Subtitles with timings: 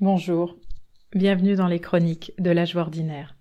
[0.00, 0.56] Bonjour,
[1.12, 3.34] bienvenue dans les chroniques de joie ordinaire.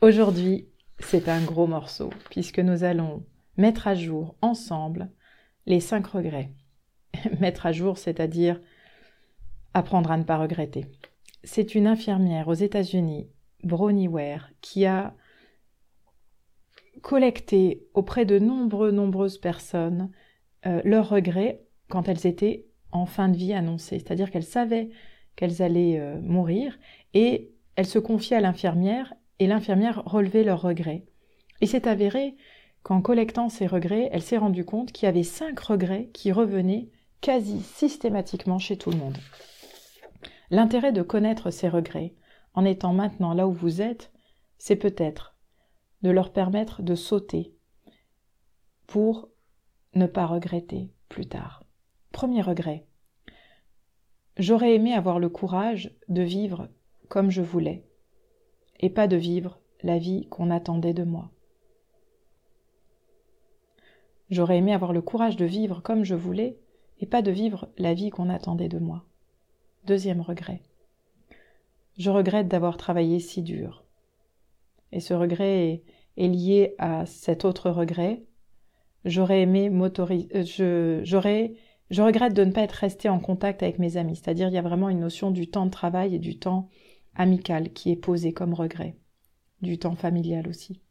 [0.00, 0.68] Aujourd'hui,
[1.00, 3.24] c'est un gros morceau puisque nous allons
[3.56, 5.10] mettre à jour ensemble
[5.66, 6.52] les cinq regrets.
[7.40, 8.60] mettre à jour, c'est-à-dire
[9.74, 10.86] apprendre à ne pas regretter.
[11.42, 13.28] C'est une infirmière aux États-Unis,
[13.64, 15.12] Bronnie Ware, qui a
[17.02, 20.12] collecté auprès de nombreuses, nombreuses personnes
[20.66, 23.98] euh, leurs regrets quand elles étaient en fin de vie annoncée.
[23.98, 24.90] C'est-à-dire qu'elles savaient
[25.36, 26.78] qu'elles allaient euh, mourir
[27.14, 31.04] et elles se confiaient à l'infirmière et l'infirmière relevait leurs regrets.
[31.60, 32.36] Et c'est avéré
[32.82, 36.88] qu'en collectant ces regrets, elle s'est rendue compte qu'il y avait cinq regrets qui revenaient
[37.20, 39.18] quasi systématiquement chez tout le monde.
[40.50, 42.14] L'intérêt de connaître ces regrets,
[42.54, 44.12] en étant maintenant là où vous êtes,
[44.58, 45.36] c'est peut-être
[46.02, 47.54] de leur permettre de sauter
[48.86, 49.28] pour
[49.94, 51.64] ne pas regretter plus tard.
[52.12, 52.86] Premier regret.
[54.36, 56.68] J'aurais aimé avoir le courage de vivre
[57.08, 57.84] comme je voulais,
[58.80, 61.30] et pas de vivre la vie qu'on attendait de moi.
[64.28, 66.58] J'aurais aimé avoir le courage de vivre comme je voulais,
[67.00, 69.04] et pas de vivre la vie qu'on attendait de moi.
[69.84, 70.62] Deuxième regret.
[71.96, 73.84] Je regrette d'avoir travaillé si dur.
[74.92, 75.82] Et ce regret
[76.16, 78.22] est, lié à cet autre regret.
[79.04, 80.28] J'aurais aimé m'autoriser.
[80.60, 81.54] Euh, j'aurais
[81.90, 84.58] je regrette de ne pas être resté en contact avec mes amis, c'est-à-dire il y
[84.58, 86.68] a vraiment une notion du temps de travail et du temps
[87.14, 88.96] amical qui est posé comme regret,
[89.62, 90.82] du temps familial aussi.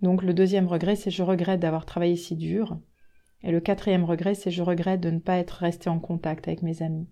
[0.00, 2.78] Donc le deuxième regret, c'est je regrette d'avoir travaillé si dur.
[3.42, 6.62] Et le quatrième regret, c'est je regrette de ne pas être resté en contact avec
[6.62, 7.08] mes amis.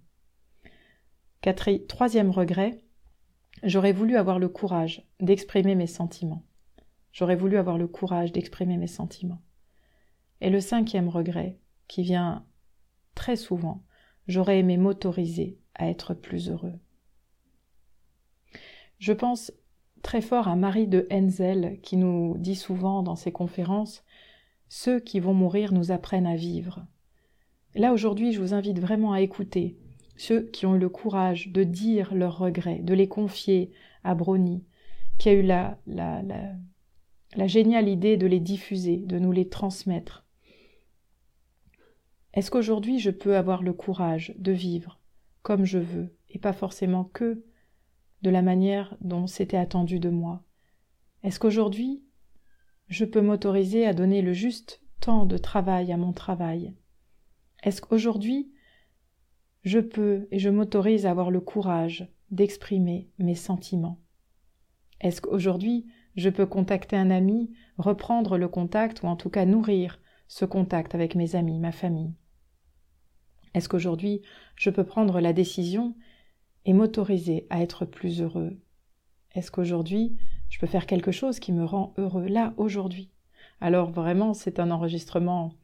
[1.89, 2.83] troisième regret,
[3.63, 6.45] j'aurais voulu avoir le courage d'exprimer mes sentiments.
[7.13, 9.43] J'aurais voulu avoir le courage d'exprimer mes sentiments.
[10.41, 11.59] Et le cinquième regret,
[11.89, 12.45] qui vient
[13.15, 13.83] très souvent,
[14.29, 16.75] j'aurais aimé m'autoriser à être plus heureux.
[18.99, 19.53] Je pense
[20.03, 24.05] très fort à Marie de Henzel qui nous dit souvent dans ses conférences
[24.69, 26.87] Ceux qui vont mourir nous apprennent à vivre.
[27.75, 29.77] Là aujourd'hui, je vous invite vraiment à écouter
[30.17, 33.71] ceux qui ont eu le courage de dire leurs regrets, de les confier
[34.03, 34.65] à Brony,
[35.19, 35.79] qui a eu la,
[37.47, 40.26] géniale idée de les diffuser, de nous les transmettre.
[42.37, 45.01] Est-ce qu'aujourd'hui je peux avoir le courage de vivre
[45.41, 47.43] comme je veux et pas forcément que
[48.21, 50.45] de la manière dont c'était attendu de moi?
[51.23, 52.05] Est-ce qu'aujourd'hui
[52.89, 56.75] je peux m'autoriser à donner le juste temps de travail à mon travail?
[57.63, 58.53] Est-ce qu'aujourd'hui
[59.63, 64.03] je peux et je m'autorise à avoir le courage d'exprimer mes sentiments?
[65.01, 65.87] Est-ce qu'aujourd'hui
[66.17, 70.95] je peux contacter un ami, reprendre le contact ou en tout cas nourrir ce contact
[70.95, 72.13] avec mes amis, ma famille?
[73.57, 74.21] Est-ce qu'aujourd'hui
[74.55, 75.95] je peux prendre la décision
[76.67, 78.59] et m'autoriser à être plus heureux?
[79.35, 80.15] Est-ce qu'aujourd'hui
[80.51, 83.09] je peux faire quelque chose qui me rend heureux là, aujourd'hui?
[83.63, 85.55] Alors vraiment, c'est un enregistrement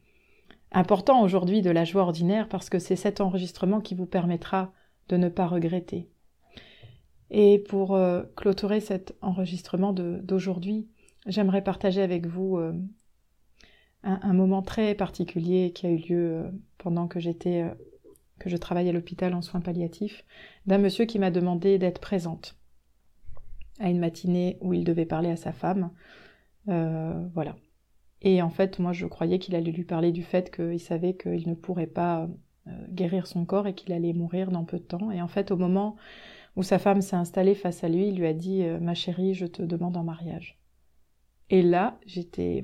[0.71, 4.73] important aujourd'hui de la joie ordinaire parce que c'est cet enregistrement qui vous permettra
[5.09, 6.09] de ne pas regretter.
[7.29, 10.87] Et pour euh, clôturer cet enregistrement d'aujourd'hui,
[11.27, 12.73] j'aimerais partager avec vous euh,
[14.03, 17.73] un, moment très particulier qui a eu lieu euh, pendant que j'étais euh,
[18.39, 20.25] que je travaillais à l'hôpital en soins palliatifs,
[20.65, 22.57] d'un monsieur qui m'a demandé d'être présente
[23.79, 25.91] à une matinée où il devait parler à sa femme.
[26.67, 27.55] Euh, voilà.
[28.21, 31.47] Et en fait, moi, je croyais qu'il allait lui parler du fait qu'il savait qu'il
[31.47, 32.29] ne pourrait pas
[32.89, 35.11] guérir son corps et qu'il allait mourir dans peu de temps.
[35.11, 35.97] Et en fait, au moment
[36.55, 39.45] où sa femme s'est installée face à lui, il lui a dit Ma chérie, je
[39.45, 40.57] te demande en mariage.
[41.49, 42.63] Et là, j'étais.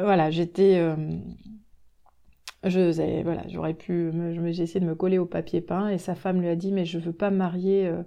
[0.00, 0.78] Voilà, j'étais.
[0.78, 0.96] Euh,
[2.64, 4.10] je voilà, j'aurais pu.
[4.52, 6.84] J'ai essayé de me coller au papier peint et sa femme lui a dit Mais
[6.84, 8.02] je veux pas me marier euh,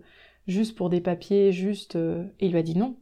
[0.47, 1.95] juste pour des papiers, juste.
[1.95, 2.97] Euh, et il lui a dit Non,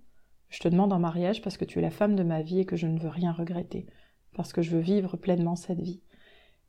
[0.49, 2.65] je te demande en mariage parce que tu es la femme de ma vie et
[2.65, 3.85] que je ne veux rien regretter,
[4.35, 6.01] parce que je veux vivre pleinement cette vie.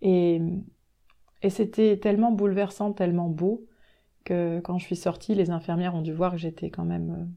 [0.03, 0.41] Et,
[1.43, 3.67] et c'était tellement bouleversant, tellement beau,
[4.25, 7.32] que quand je suis sortie, les infirmières ont dû voir que j'étais quand même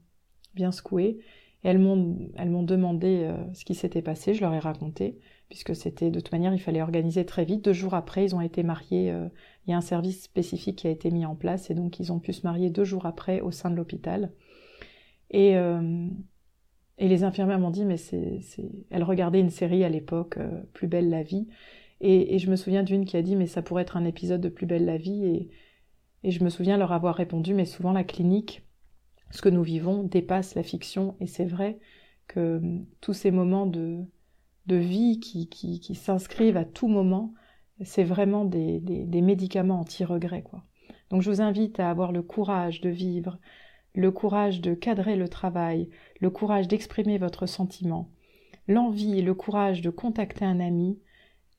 [0.54, 1.18] bien secouée.
[1.62, 5.18] Et elles m'ont, demandé euh, ce qui s'était passé, je leur ai raconté,
[5.48, 7.64] puisque c'était de toute manière, il fallait organiser très vite.
[7.64, 9.28] Deux jours après, ils ont été mariés, euh,
[9.66, 12.12] il y a un service spécifique qui a été mis en place, et donc ils
[12.12, 14.32] ont pu se marier deux jours après au sein de l'hôpital.
[15.30, 16.08] Et, euh,
[16.96, 18.70] et les infirmières m'ont dit, mais c'est, c'est...
[18.90, 20.38] Elles regardaient une série à l'époque,
[20.72, 21.46] Plus belle la vie,
[22.00, 24.40] et, et, je me souviens d'une qui a dit, mais ça pourrait être un épisode
[24.40, 25.50] de Plus belle la vie, et,
[26.24, 28.62] et je me souviens leur avoir répondu, mais souvent la clinique
[29.30, 31.78] ce que nous vivons dépasse la fiction et c'est vrai
[32.26, 33.98] que hum, tous ces moments de,
[34.66, 37.34] de vie qui, qui, s'inscrivent à tout moment
[37.82, 40.64] c'est vraiment des, des, médicaments anti-regret, quoi.
[41.08, 43.38] Donc je vous invite à avoir le courage de vivre,
[43.94, 45.88] le courage de cadrer le travail,
[46.20, 48.10] le courage d'exprimer votre sentiment,
[48.68, 51.00] l'envie le courage de contacter un ami,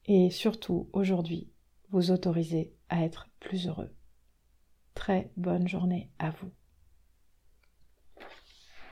[0.06, 1.48] et surtout aujourd'hui,
[1.90, 3.92] vous autoriser à être plus heureux.
[4.94, 6.50] Très bonne journée à vous.